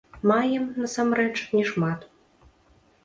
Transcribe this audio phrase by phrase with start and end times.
[0.29, 1.99] Маем, насамрэч, не шмат.